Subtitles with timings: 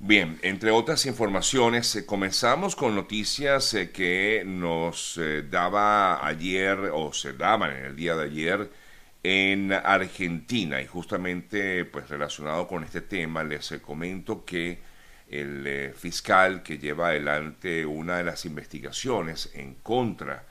[0.00, 7.12] Bien, entre otras informaciones, eh, comenzamos con noticias eh, que nos eh, daba ayer o
[7.12, 8.70] se daban en el día de ayer
[9.24, 10.80] en Argentina.
[10.80, 14.78] Y justamente pues relacionado con este tema les comento que
[15.28, 20.44] el fiscal que lleva adelante una de las investigaciones en contra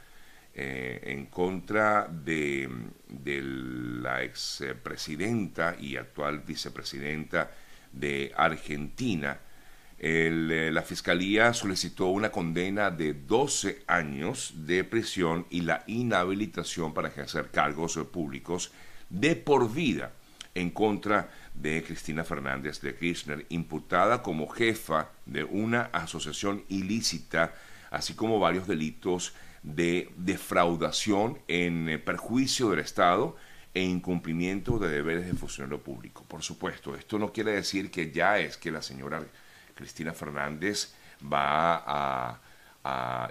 [0.53, 2.67] en contra de,
[3.07, 7.51] de la expresidenta y actual vicepresidenta
[7.91, 9.39] de Argentina,
[9.99, 17.07] eh, la Fiscalía solicitó una condena de 12 años de prisión y la inhabilitación para
[17.07, 18.71] ejercer cargos públicos
[19.09, 20.11] de por vida
[20.53, 27.53] en contra de Cristina Fernández de Kirchner, imputada como jefa de una asociación ilícita,
[27.89, 29.33] así como varios delitos
[29.63, 33.35] de defraudación en perjuicio del Estado
[33.77, 36.23] e incumplimiento de deberes de funcionario público.
[36.27, 39.23] Por supuesto, esto no quiere decir que ya es que la señora
[39.75, 42.41] Cristina Fernández va a,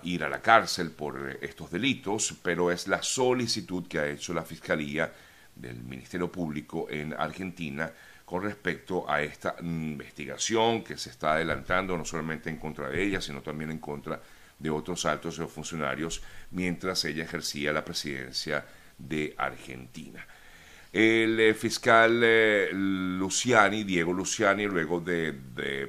[0.05, 4.44] ir a la cárcel por estos delitos, pero es la solicitud que ha hecho la
[4.44, 5.12] Fiscalía
[5.56, 7.91] del Ministerio Público en Argentina
[8.24, 13.20] con respecto a esta investigación que se está adelantando no solamente en contra de ella,
[13.20, 14.20] sino también en contra
[14.58, 18.64] de otros altos funcionarios mientras ella ejercía la presidencia
[18.98, 20.24] de Argentina.
[20.98, 25.34] El eh, fiscal eh, Luciani, Diego Luciani, luego de,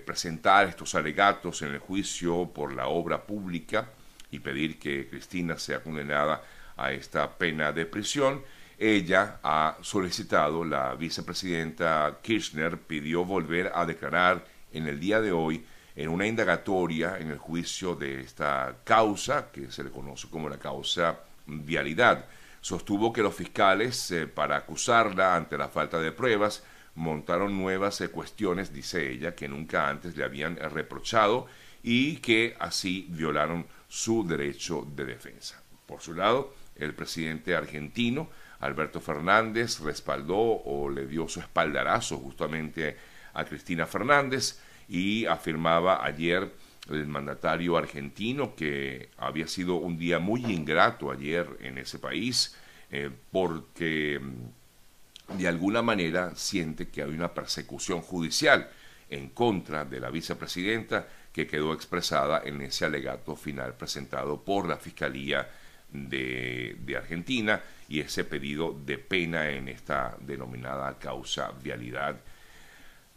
[0.05, 3.87] presentar estos alegatos en el juicio por la obra pública
[4.31, 6.43] y pedir que Cristina sea condenada
[6.75, 8.43] a esta pena de prisión,
[8.77, 15.63] ella ha solicitado, la vicepresidenta Kirchner pidió volver a declarar en el día de hoy
[15.95, 20.59] en una indagatoria en el juicio de esta causa, que se le conoce como la
[20.59, 22.25] causa vialidad
[22.61, 26.63] sostuvo que los fiscales, eh, para acusarla ante la falta de pruebas,
[26.95, 31.47] montaron nuevas eh, cuestiones, dice ella, que nunca antes le habían eh, reprochado
[31.83, 35.61] y que así violaron su derecho de defensa.
[35.85, 38.29] Por su lado, el presidente argentino,
[38.59, 42.97] Alberto Fernández, respaldó o le dio su espaldarazo justamente
[43.33, 46.51] a Cristina Fernández y afirmaba ayer
[46.89, 52.55] el mandatario argentino, que había sido un día muy ingrato ayer en ese país,
[52.91, 58.69] eh, porque mm, de alguna manera siente que hay una persecución judicial
[59.09, 64.77] en contra de la vicepresidenta que quedó expresada en ese alegato final presentado por la
[64.77, 65.49] Fiscalía
[65.91, 72.17] de, de, Argentina y ese pedido de pena en esta denominada causa vialidad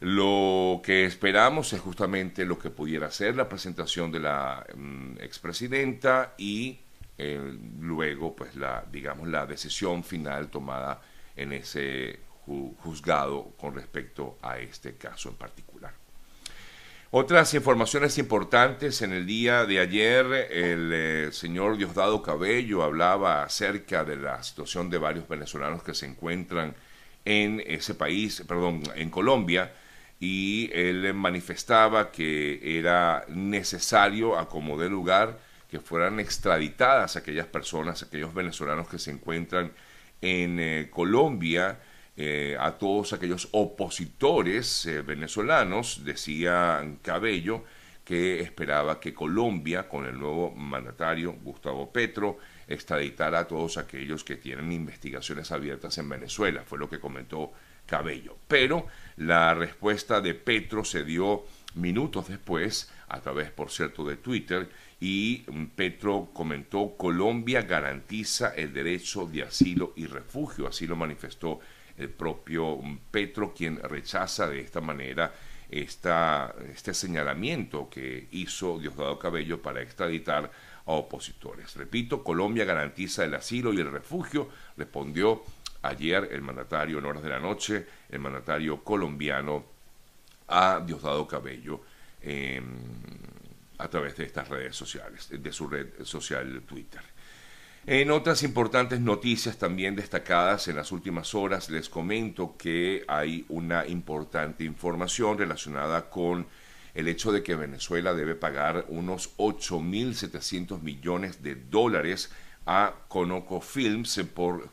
[0.00, 6.34] lo que esperamos es justamente lo que pudiera ser la presentación de la mm, expresidenta
[6.38, 6.80] y
[7.18, 7.38] eh,
[7.78, 11.02] luego, pues, la, digamos, la decisión final tomada
[11.36, 12.18] en ese
[12.82, 15.92] juzgado con respecto a este caso en particular.
[17.12, 24.04] Otras informaciones importantes en el día de ayer, el eh, señor Diosdado Cabello hablaba acerca
[24.04, 26.74] de la situación de varios venezolanos que se encuentran
[27.24, 29.72] en ese país, perdón, en Colombia,
[30.20, 35.38] y él manifestaba que era necesario, a como de lugar,
[35.70, 39.72] que fueran extraditadas aquellas personas, aquellos venezolanos que se encuentran
[40.20, 41.80] en eh, Colombia,
[42.16, 47.64] eh, a todos aquellos opositores eh, venezolanos, decía Cabello,
[48.04, 52.38] que esperaba que Colombia, con el nuevo mandatario Gustavo Petro,
[52.68, 57.52] extraditara a todos aquellos que tienen investigaciones abiertas en Venezuela, fue lo que comentó
[57.90, 58.36] Cabello.
[58.46, 58.86] Pero
[59.16, 64.70] la respuesta de Petro se dio minutos después, a través, por cierto, de Twitter,
[65.00, 65.38] y
[65.74, 71.58] Petro comentó, Colombia garantiza el derecho de asilo y refugio, así lo manifestó
[71.96, 72.78] el propio
[73.10, 75.34] Petro, quien rechaza de esta manera
[75.68, 80.50] esta, este señalamiento que hizo Diosdado Cabello para extraditar
[80.86, 81.74] a opositores.
[81.76, 85.42] Repito, Colombia garantiza el asilo y el refugio, respondió
[85.82, 89.64] ayer el mandatario en horas de la noche, el mandatario colombiano
[90.48, 91.80] a Diosdado Cabello
[92.20, 92.64] em,
[93.78, 97.00] a través de estas redes sociales, de su red social Twitter.
[97.86, 103.86] En otras importantes noticias también destacadas en las últimas horas, les comento que hay una
[103.86, 106.46] importante información relacionada con
[107.00, 112.30] el hecho de que Venezuela debe pagar unos 8.700 millones de dólares
[112.66, 114.70] a Conoco Films eh, por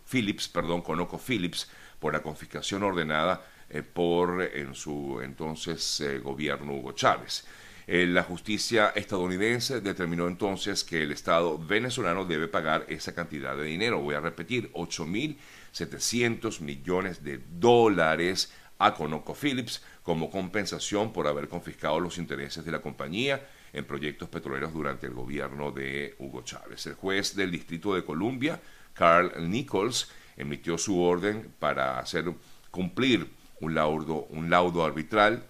[1.99, 7.45] por la confiscación ordenada eh, por en su entonces eh, gobierno Hugo Chávez.
[7.87, 14.01] la justicia estadounidense determinó entonces que el Estado venezolano debe pagar esa cantidad de dinero.
[14.01, 22.17] Voy a repetir, 8.700 millones de dólares a ConocoPhillips como compensación por haber confiscado los
[22.17, 26.85] intereses de la compañía en proyectos petroleros durante el gobierno de Hugo Chávez.
[26.85, 28.59] El juez del Distrito de Columbia,
[28.93, 32.25] Carl Nichols, emitió su orden para hacer
[32.71, 33.27] cumplir
[33.59, 35.43] un laudo, arbitral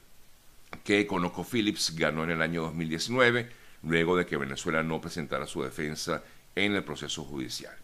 [0.83, 3.49] que ConocoPhillips ganó en el año 2019,
[3.83, 6.23] luego de que Venezuela no presentara su defensa
[6.55, 7.75] en el proceso judicial.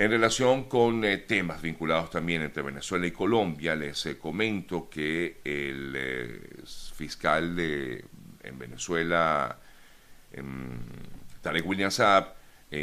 [0.00, 5.42] En relación con eh, temas vinculados también entre Venezuela y Colombia, les eh, comento que
[5.44, 6.40] el eh,
[6.94, 8.02] fiscal de,
[8.42, 9.58] en Venezuela,
[10.32, 10.78] em,
[11.42, 12.32] Tarek William Saab,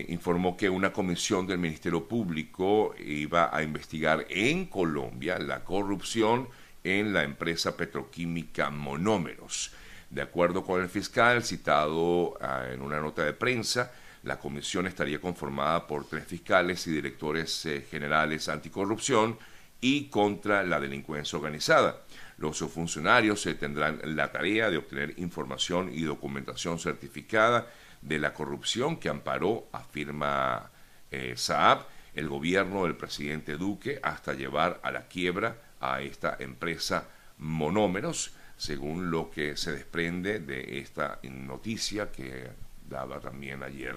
[0.09, 6.47] informó que una comisión del Ministerio Público iba a investigar en Colombia la corrupción
[6.83, 9.73] en la empresa petroquímica Monómeros.
[10.11, 13.91] De acuerdo con el fiscal citado ah, en una nota de prensa,
[14.27, 19.39] la comisión estaría conformada por tres fiscales y directores eh, generales anticorrupción
[19.79, 22.01] y contra la delincuencia organizada.
[22.37, 27.67] Los funcionarios eh, tendrán la tarea de obtener información y documentación certificada
[28.01, 30.71] de la corrupción que amparó, afirma
[31.09, 37.07] eh, Saab, el gobierno del presidente Duque hasta llevar a la quiebra a esta empresa
[37.37, 42.49] Monómeros, según lo que se desprende de esta noticia que
[42.89, 43.95] daba también ayer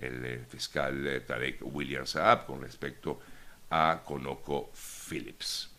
[0.00, 3.20] el eh, fiscal eh, Tarek William Saab con respecto
[3.70, 5.70] a Conoco Phillips.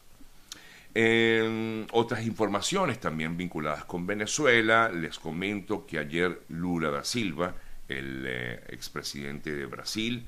[0.94, 7.54] En otras informaciones también vinculadas con Venezuela, les comento que ayer Lula da Silva,
[7.88, 10.26] el eh, expresidente de Brasil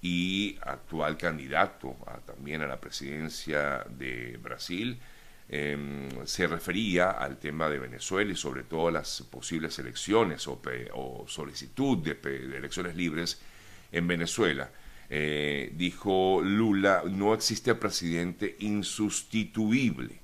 [0.00, 1.96] y actual candidato
[2.26, 5.00] también a la presidencia de Brasil,
[5.46, 11.24] Em, se refería al tema de Venezuela y sobre todo a las posibles elecciones o,
[11.28, 12.18] solicitud de,
[12.56, 13.40] elecciones libres
[13.92, 14.70] en Venezuela.
[15.10, 20.18] Eh, dijo Lula, no existe presidente insustituible.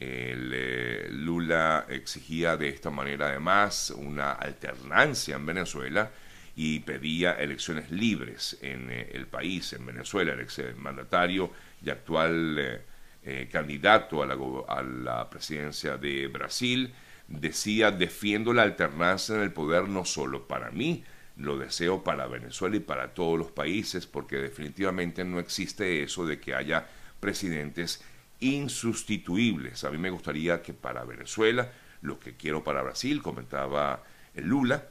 [0.00, 6.10] Eh, Lula exigía de esta manera además una alternancia en Venezuela
[6.56, 10.32] y pedía elecciones libres en eh, el país, en Venezuela.
[10.32, 11.50] El ex mandatario
[11.84, 12.82] y actual
[13.26, 16.92] eh, candidato a la, presidencia de Brasil,
[17.26, 21.04] decía, defiendo la alternancia en el poder no solo para mí,
[21.38, 26.38] lo deseo para Venezuela y para todos los países, porque definitivamente no existe eso de
[26.38, 26.86] que haya
[27.18, 28.04] presidentes
[28.40, 29.84] insustituibles.
[29.84, 31.72] A mí me gustaría que para Venezuela,
[32.02, 34.02] lo que quiero para Brasil, comentaba
[34.34, 34.84] Lula,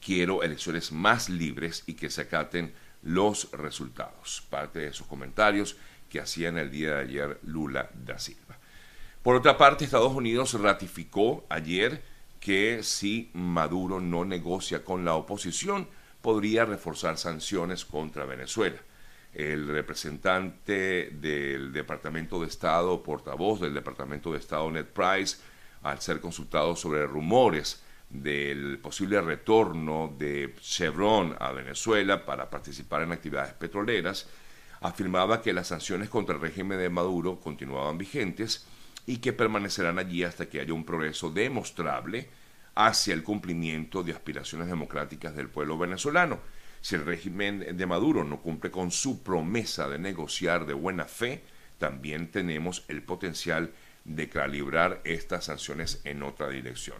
[0.00, 4.42] quiero elecciones más libres y que se acaten los resultados.
[4.48, 5.76] Parte de sus comentarios
[6.14, 8.56] que hacía en el día de ayer Lula da Silva.
[9.20, 12.04] Por otra parte, Estados Unidos ratificó ayer
[12.38, 15.88] que si Maduro no negocia con la oposición,
[16.22, 18.76] podría reforzar sanciones contra Venezuela.
[19.32, 25.38] El representante del Departamento de Estado, portavoz del Departamento de Estado, Ned Price,
[25.82, 33.10] al ser consultado sobre rumores del posible retorno de Chevron a Venezuela para participar en
[33.10, 34.28] actividades petroleras,
[34.84, 38.66] afirmaba que las sanciones contra el régimen de Maduro continuaban vigentes
[39.06, 42.28] y que permanecerán allí hasta que haya un progreso demostrable
[42.74, 46.38] hacia el cumplimiento de aspiraciones democráticas del pueblo venezolano.
[46.82, 51.42] Si el régimen de Maduro no cumple con su promesa de negociar de buena fe,
[51.78, 53.72] también tenemos el potencial
[54.04, 56.98] de calibrar estas sanciones en otra dirección.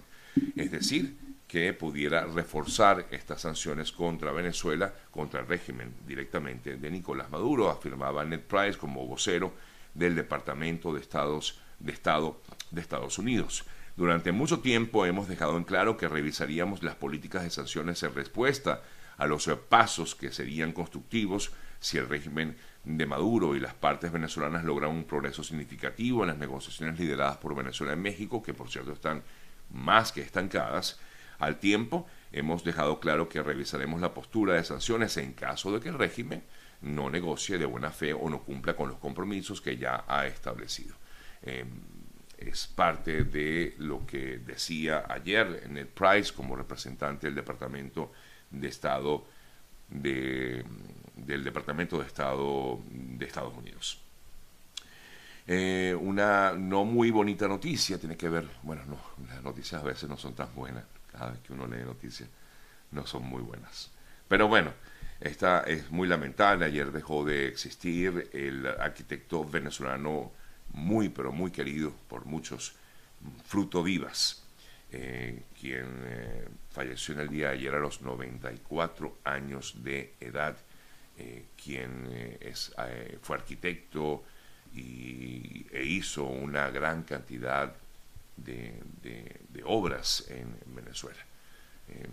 [0.56, 1.16] Es decir,
[1.46, 8.24] que pudiera reforzar estas sanciones contra Venezuela, contra el régimen directamente de Nicolás Maduro, afirmaba
[8.24, 9.53] Ned Price como vocero
[9.94, 13.65] del Departamento de, Estados, de Estado de Estados Unidos.
[13.96, 18.82] Durante mucho tiempo hemos dejado en claro que revisaríamos las políticas de sanciones en respuesta
[19.17, 24.65] a los pasos que serían constructivos si el régimen de Maduro y las partes venezolanas
[24.65, 28.93] logran un progreso significativo en las negociaciones lideradas por Venezuela en México, que por cierto
[28.93, 29.22] están
[29.70, 30.98] más que estancadas,
[31.38, 35.88] al tiempo, hemos dejado claro que revisaremos la postura de sanciones en caso de que
[35.88, 36.43] el régimen
[36.82, 40.94] no negocie de buena fe o no cumpla con los compromisos que ya ha establecido.
[41.43, 41.69] Em,
[42.38, 48.12] es parte de lo que decía ayer Ned Price como representante del Departamento
[48.50, 49.24] de Estado
[49.88, 50.64] del
[51.44, 54.00] Departamento de Estado de Estados Unidos.
[55.46, 58.98] Eh, una no muy bonita noticia tiene que ver, bueno, no,
[59.29, 60.84] las noticias a veces no son tan buenas,
[61.42, 62.28] que uno lee noticias,
[62.90, 63.90] no son muy buenas.
[64.28, 64.72] Pero bueno,
[65.20, 66.66] esta es muy lamentable.
[66.66, 70.32] Ayer dejó de existir el arquitecto venezolano
[70.72, 72.74] muy, pero muy querido por muchos,
[73.46, 74.44] Fruto Vivas,
[74.92, 80.56] eh, quien eh, falleció en el día de ayer a los 94 años de edad,
[81.16, 82.74] eh, quien es,
[83.22, 84.24] fue arquitecto,
[84.74, 87.74] y, e hizo una gran cantidad
[88.36, 88.82] de,
[89.64, 91.20] obras en, Venezuela.
[91.88, 92.10] Em,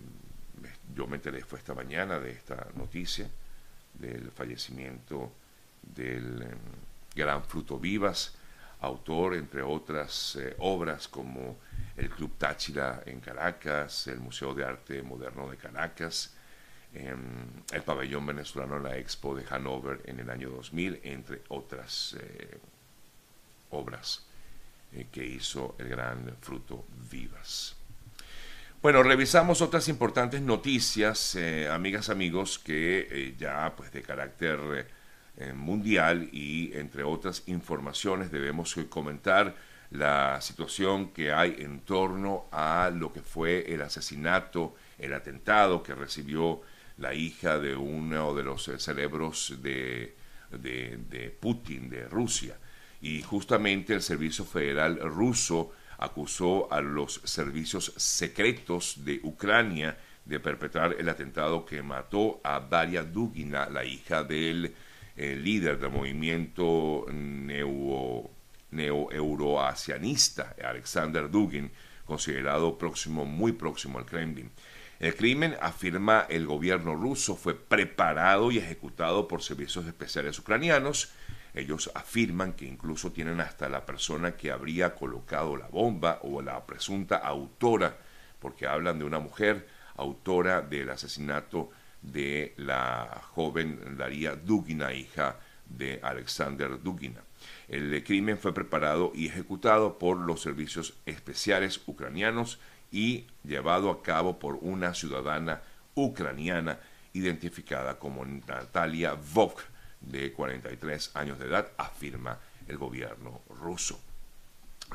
[0.95, 3.29] yo me enteré, fue esta mañana de esta noticia
[3.93, 5.31] del fallecimiento
[5.81, 6.57] del em,
[7.15, 8.35] gran Fruto Vivas,
[8.81, 11.57] autor, entre otras eh, obras como
[11.97, 16.35] el Club Táchira en Caracas, el Museo de Arte Moderno de Caracas,
[16.93, 22.59] el pabellón venezolano en la Expo de Hanover en el año 2000, entre otras eh,
[23.69, 24.25] obras
[24.93, 27.75] eh, que hizo el gran Fruto Vivas.
[28.81, 31.37] Bueno, revisamos otras importantes noticias,
[31.69, 34.87] amigas, amigos, que ya pues de carácter
[35.53, 39.55] mundial y entre otras informaciones debemos comentar
[39.91, 45.93] la situación que hay en torno a lo que fue el asesinato, el atentado que
[45.93, 46.61] recibió
[46.97, 50.15] la hija de uno de los cerebros de,
[50.51, 52.55] de, Putin, de Rusia.
[53.01, 60.95] Y justamente el Servicio Federal ruso acusó a los servicios secretos de Ucrania de perpetrar
[60.97, 64.73] el atentado que mató a Daria Dugina, la hija del
[65.15, 67.05] el líder del movimiento
[68.71, 71.71] neo-euroasianista, Alexander Dugin,
[72.05, 74.49] considerado próximo, muy próximo al Kremlin.
[74.99, 81.11] El crimen, afirma el gobierno ruso, fue preparado y ejecutado por servicios especiales ucranianos.
[81.53, 86.65] Ellos afirman que incluso tienen hasta la persona que habría colocado la bomba o la
[86.65, 87.97] presunta autora,
[88.39, 91.69] porque hablan de una mujer autora del asesinato
[92.01, 97.21] de la joven Daría Dugina, hija de Alexander Dugina.
[97.67, 102.59] El crimen fue preparado y ejecutado por los servicios especiales ucranianos
[102.91, 105.61] y llevado a cabo por una ciudadana
[105.95, 106.79] ucraniana
[107.13, 109.61] identificada como Natalia Vok,
[110.01, 114.01] de 43 años de edad, afirma el gobierno ruso.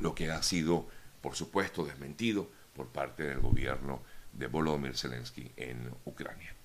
[0.01, 0.89] Lo que ha sido,
[1.21, 6.56] por supuesto, desmentido por parte del gobierno de Volodymyr Zelensky en Ucrania.